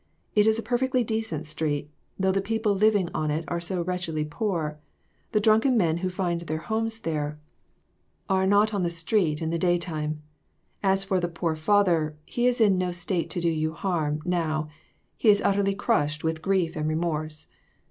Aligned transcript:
It 0.33 0.47
is 0.47 0.57
a 0.57 0.63
perfectly 0.63 1.03
decent 1.03 1.45
street, 1.45 1.91
though 2.17 2.31
the 2.31 2.41
people 2.41 2.73
living 2.73 3.07
on 3.13 3.29
it 3.29 3.45
are 3.47 3.61
so 3.61 3.83
wretchedly 3.83 4.25
poor. 4.25 4.79
The 5.31 5.39
drunken 5.39 5.77
men 5.77 5.97
who 5.97 6.09
find 6.09 6.41
their 6.41 6.57
homes 6.57 6.97
there, 7.01 7.37
are 8.27 8.47
not 8.47 8.73
on 8.73 8.81
the 8.81 8.89
street 8.89 9.37
COMPLICATIONS. 9.41 9.61
367 9.83 10.03
in 10.03 10.09
the 10.09 10.13
daytime. 10.89 10.91
As 10.91 11.03
for 11.03 11.19
the 11.19 11.27
poor 11.27 11.55
father, 11.55 12.17
he 12.25 12.47
is 12.47 12.59
in 12.59 12.79
no 12.79 12.91
state 12.91 13.29
to 13.29 13.41
do 13.41 13.49
you 13.51 13.73
harm, 13.73 14.23
now; 14.25 14.69
he 15.17 15.29
is 15.29 15.39
utterly 15.45 15.75
crushed 15.75 16.23
with 16.23 16.41
grief 16.41 16.75
and 16.75 16.87
remorse. 16.89 17.45